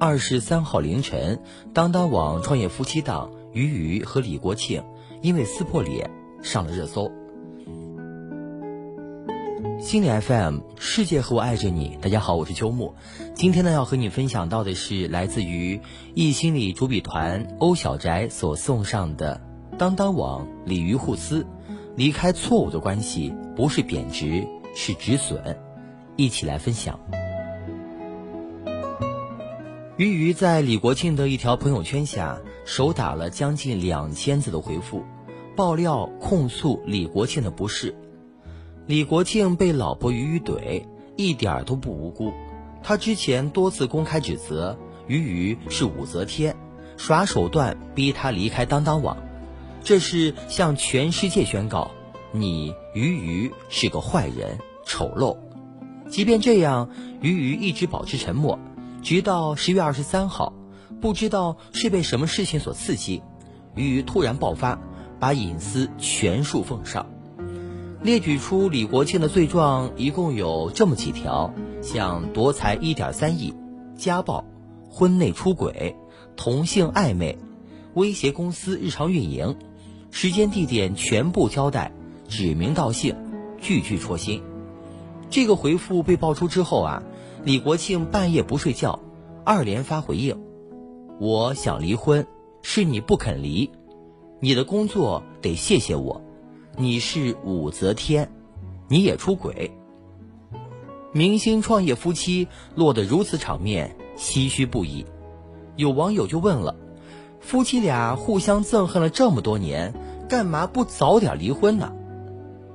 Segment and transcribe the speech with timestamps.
[0.00, 1.40] 二十三号凌晨，
[1.74, 4.84] 当当网创业夫妻档俞渝和李国庆
[5.22, 6.08] 因为撕破脸
[6.40, 7.10] 上了热搜。
[9.80, 11.98] 心理 FM，世界和我爱着你。
[12.00, 12.94] 大家好，我是秋木。
[13.34, 15.80] 今天呢，要和你分享到的是来自于
[16.14, 19.40] 易心理主笔团欧小宅所送上的
[19.78, 21.44] 当当网鲤鱼互撕，
[21.96, 24.46] 离开错误的关系不是贬值，
[24.76, 25.58] 是止损。
[26.14, 27.00] 一起来分享。
[29.98, 35.02] 鱼鱼在李国庆的一条朋友圈下，手打了将近两千字的回复，
[35.56, 37.96] 爆料控诉李国庆的不是。
[38.86, 40.84] 李国庆被老婆鱼鱼怼，
[41.16, 42.32] 一点都不无辜。
[42.80, 46.54] 他之前多次公开指责鱼鱼是武则天，
[46.96, 49.16] 耍手段逼他离开当当网，
[49.82, 51.90] 这是向全世界宣告
[52.30, 55.36] 你鱼鱼是个坏人、丑陋。
[56.08, 56.88] 即便这样，
[57.20, 58.60] 鱼鱼一直保持沉默。
[59.08, 60.52] 直到十月二十三号，
[61.00, 63.22] 不知道是被什么事情所刺激，
[63.74, 64.78] 俞渝突然爆发，
[65.18, 67.06] 把隐私全数奉上，
[68.02, 73.54] 列举出李国庆的罪状一共有这么几条：像夺财一点三亿、
[73.96, 74.44] 家暴、
[74.90, 75.96] 婚内出轨、
[76.36, 77.38] 同性暧昧、
[77.94, 79.56] 威胁公司日常运营，
[80.10, 81.92] 时间地点全部交代，
[82.28, 83.16] 指名道姓，
[83.58, 84.42] 句句戳心。
[85.30, 87.02] 这个回复被爆出之后啊。
[87.44, 88.98] 李国庆半夜不睡觉，
[89.44, 90.36] 二连发回应
[91.20, 92.26] ：“我想离婚，
[92.62, 93.70] 是你不肯离。
[94.40, 96.20] 你的工作得谢谢我，
[96.76, 98.30] 你是武则天，
[98.88, 99.70] 你也出轨。”
[101.12, 105.06] 明星创业夫妻落得如此场面，唏嘘不已。
[105.76, 106.74] 有网友就问了
[107.40, 109.94] ：“夫妻俩互相憎恨了这么多年，
[110.28, 111.92] 干嘛不早点离婚呢？”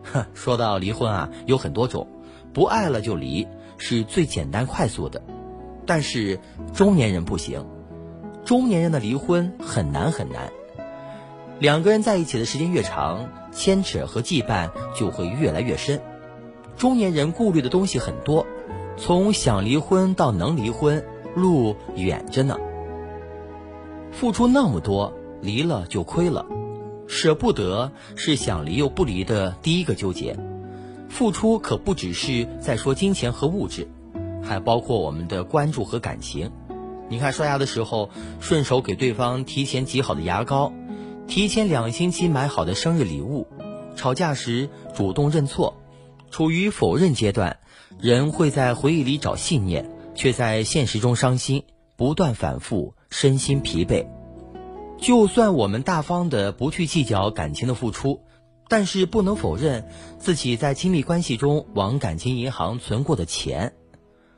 [0.03, 2.08] 哼， 说到离婚啊，有很多种，
[2.53, 3.47] 不爱了就离。
[3.86, 5.22] 是最简单快速的，
[5.86, 6.39] 但是
[6.73, 7.67] 中年人不行，
[8.45, 10.53] 中年人的离婚很难很难。
[11.59, 16.00] 两个人在一起的时间越长，牵扯和羁绊就会越来越深。
[16.78, 18.47] 中年人顾虑的东西很多，
[18.96, 21.03] 从想离婚到能离婚，
[21.36, 22.56] 路远着呢。
[24.13, 26.46] 付出那么多，离了就亏了，
[27.06, 30.38] 舍不得是想离又不离的第一个纠结。
[31.13, 33.88] 付出可不只是在说金钱和物质，
[34.41, 36.51] 还包括我们的关注和感情。
[37.07, 38.09] 你看，刷牙的时候
[38.40, 40.74] 顺手给对方提前挤好的牙膏，
[41.28, 43.46] 提前两星期买好的生日礼物，
[43.96, 45.75] 吵架时主动认错。
[46.31, 47.59] 处于否认阶段，
[48.00, 51.63] 人会在回忆里找信念，却在现实中伤心，
[51.95, 54.07] 不断反复，身心疲惫。
[54.97, 58.22] 就算我们大方的不去计较感情的付出。
[58.69, 59.88] 但是不能否认
[60.18, 63.74] 自己在亲密关系中往感情银行存过的钱，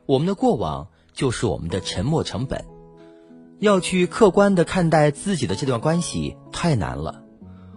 [0.06, 2.66] 我们的过往就是我们的沉没成本。
[3.60, 7.24] 要去客观的看待自己的这段关系太难了，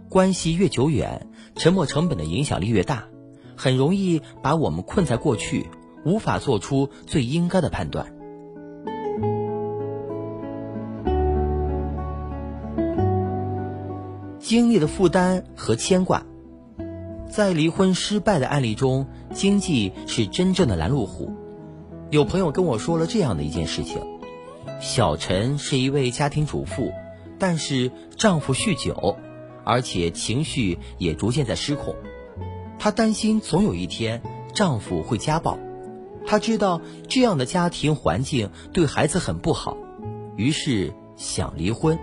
[0.09, 3.05] 关系越久远，沉没成本的影响力越大，
[3.57, 5.71] 很容易把我们困在过去，
[6.05, 8.13] 无法做出最应该的判断。
[14.41, 16.25] 经历的负担和牵挂。
[17.39, 21.33] 在离婚失败的案例中，经济是真正的拦路虎。
[22.11, 24.01] 有朋友跟我说了这样的一件事情：
[24.81, 26.91] 小陈是一位家庭主妇，
[27.39, 29.17] 但是丈夫酗酒，
[29.63, 31.95] 而且情绪也逐渐在失控。
[32.77, 34.21] 她担心总有一天
[34.53, 35.61] 丈夫会家暴，
[36.27, 39.77] 她知道这样的家庭环境对孩子很不好，
[40.35, 42.01] 于是想离婚。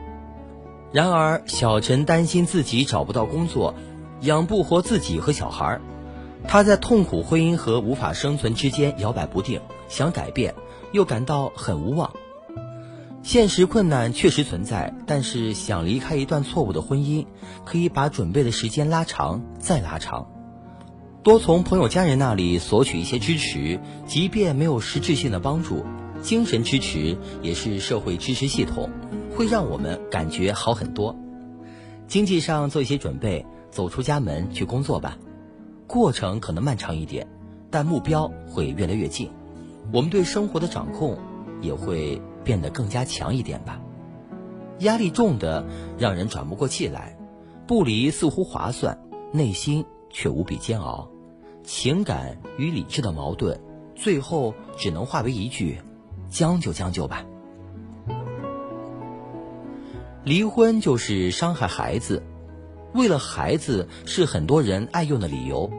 [0.94, 3.76] 然而，小陈担心自己找不到工作。
[4.22, 5.82] 养不活自己和小孩儿，
[6.48, 10.54] 他在痛苦婚姻和无法生存之间摇摆不定，想改变，
[10.92, 12.12] 又感到很无望。
[13.22, 17.26] 现实困难确实存在，但是想离开一段错误的婚姻，
[17.66, 20.28] 可以把准备的时间拉长再拉长，
[21.24, 25.84] 多从朋友家人那里索取一些支持，即便没有实质性的帮助，
[26.22, 28.92] 精神支持也是社会支持系统，
[29.36, 31.16] 会让我们感觉好很多。
[32.08, 33.44] 经济上做一些准备。
[33.76, 35.18] 走出家门去工作吧，
[35.86, 37.28] 过程可能漫长一点，
[37.70, 39.30] 但目标会越来越近。
[39.92, 41.18] 我们对生活的掌控
[41.60, 43.82] 也会变得更加强一点吧。
[44.80, 45.66] 压力重的
[45.98, 47.18] 让人喘不过气来，
[47.68, 48.98] 不离似乎划算，
[49.34, 51.10] 内心却无比煎熬。
[51.64, 53.60] 情感与理智的矛盾，
[53.94, 55.82] 最后只能化为一句：
[56.30, 57.26] 将就将就吧。
[60.24, 62.24] 离婚就是伤害孩子。
[62.96, 65.70] 为了孩子是很多人爱用的理由，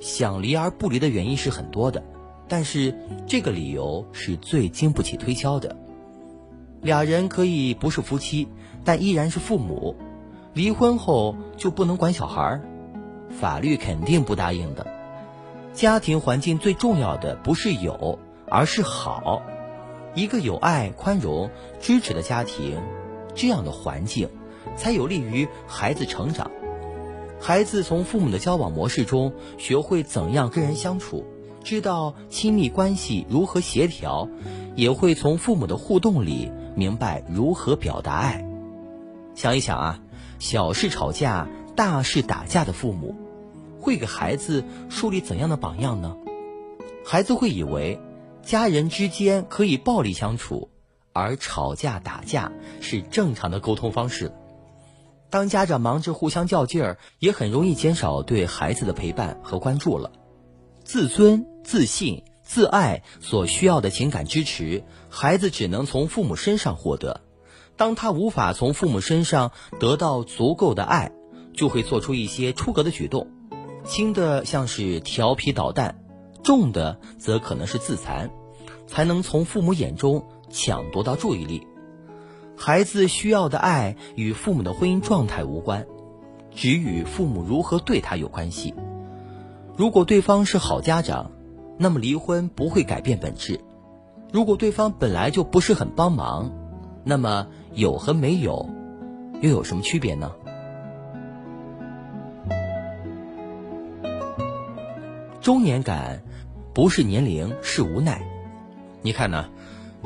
[0.00, 2.02] 想离而不离的原因是很多的，
[2.48, 2.96] 但是
[3.26, 5.76] 这个理由是最经不起推敲的。
[6.80, 8.48] 俩人可以不是夫妻，
[8.84, 9.96] 但依然是父母。
[10.54, 12.60] 离婚后就不能管小孩
[13.28, 14.86] 法律肯定不答应的。
[15.74, 19.42] 家庭环境最重要的不是有，而是好。
[20.14, 22.80] 一个有爱、宽容、支持的家庭，
[23.34, 24.30] 这样的环境
[24.74, 26.50] 才有利于孩子成长。
[27.44, 31.24] 孩子从父母的交往模式中学会怎样跟人相处，
[31.64, 34.28] 知道亲密关系如何协调，
[34.76, 38.46] 也会从父母的互动里明白如何表达爱。
[39.34, 40.00] 想一想啊。
[40.38, 41.46] 小事吵架，
[41.76, 43.14] 大事打架的父母，
[43.78, 46.16] 会给孩子树立怎样的榜样呢？
[47.04, 48.00] 孩子会以为，
[48.42, 50.68] 家人之间可以暴力相处，
[51.12, 52.50] 而吵架打架
[52.80, 54.32] 是正常的沟通方式。
[55.32, 60.12] 当家长忙着互相较劲儿，也很容易减少对孩子的陪伴和关注了。
[60.84, 67.22] 自尊、自信、自爱所需要的情感支持，孩子只能从父母身上获得。
[67.78, 71.12] 当他无法从父母身上得到足够的爱，
[71.54, 73.26] 就会做出一些出格的举动，
[73.86, 75.98] 轻的像是调皮捣蛋，
[76.44, 78.30] 重的则可能是自残，
[78.86, 81.66] 才能从父母眼中抢夺到注意力。
[82.64, 85.84] 孩子需要的爱与父母的婚姻状态无关，
[86.52, 88.72] 只与父母如何对他有关系。
[89.76, 91.32] 如果对方是好家长，
[91.76, 93.58] 那么离婚不会改变本质；
[94.32, 96.52] 如果对方本来就不是很帮忙，
[97.02, 97.48] 那么。
[97.74, 98.68] 有和没有，
[99.40, 100.30] 又有什么区别呢？
[105.40, 106.22] 中年感
[106.74, 108.22] 不是年龄，是无奈。
[109.00, 109.48] 你看呢？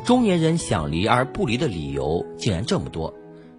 [0.04, 3.14] 中年人想离而不离的理由竟然这么多，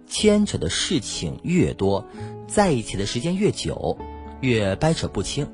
[0.06, 2.04] 牵扯的事情越多，
[2.46, 3.98] 在一起的时间越久，
[4.40, 5.46] 越掰扯不清。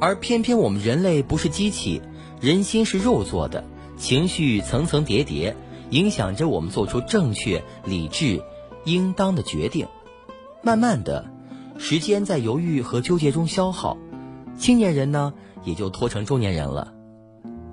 [0.00, 2.02] 而偏偏我们人类不是机器，
[2.40, 3.64] 人心是肉做的，
[3.96, 5.56] 情绪层层叠叠。
[5.90, 8.42] 影响着我们做出正确、理智、
[8.84, 9.86] 应当的决定。
[10.60, 11.30] 慢慢的，
[11.78, 13.96] 时间在犹豫和纠结中消耗，
[14.58, 15.32] 青年人呢
[15.62, 16.92] 也就拖成中年人了。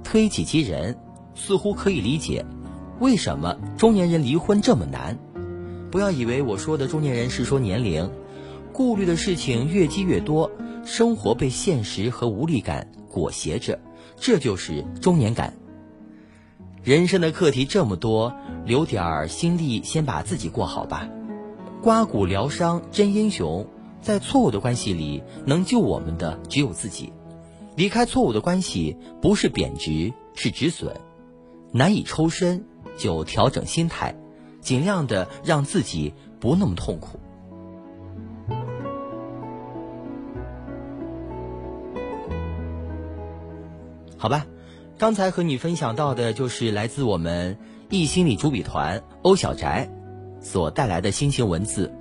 [0.04, 0.98] 推己及人，
[1.44, 2.46] 似乎可以理解，
[3.00, 5.18] 为什么中年人离婚这么难？
[5.90, 8.12] 不要以为我说的中年人是说年龄，
[8.72, 10.52] 顾虑的事情越积越多，
[10.86, 13.80] 生活被现实和无力感裹挟着，
[14.18, 15.56] 这就是中年感。
[16.84, 21.10] 人生的课题这么多，留点儿心力，先把自己过好吧。
[21.82, 23.66] 刮骨疗伤真英雄，
[24.00, 27.12] 在错误的关系里，能救我们的只有自己。
[27.76, 30.96] 离开错误的关系，不是贬值，是止损。
[31.71, 32.65] 难以抽身，
[32.97, 34.15] 就调整心态，
[34.59, 37.19] 尽量的让自己不那么痛苦。
[44.18, 44.45] 好吧。
[44.97, 47.57] 刚才和你分享到的，就是来自我们
[47.89, 49.89] 易心理主笔团欧小宅
[50.39, 51.91] 所带来的心情文字。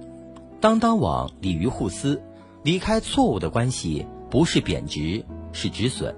[0.60, 2.20] 当当网鲤鱼互撕，
[2.62, 6.14] 离开错误的关系不是贬值，是止损。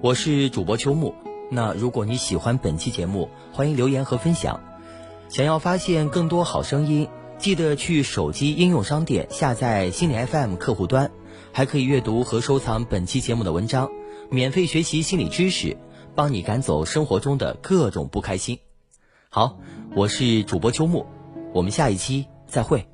[0.00, 1.12] 我是主播秋木。
[1.50, 4.60] 那如果你喜欢本期节目，欢迎留言和分享。
[5.28, 7.08] 想要发现更多好声音，
[7.38, 11.10] 记得去手机应用商店下载心理 FM 客户端，
[11.52, 13.90] 还可以阅读和收藏本期节目的文章。
[14.30, 15.76] 免费学习心理知识，
[16.14, 18.58] 帮你赶走生活中的各种不开心。
[19.28, 19.58] 好，
[19.96, 21.04] 我是主播秋木，
[21.52, 22.86] 我们下一期再会。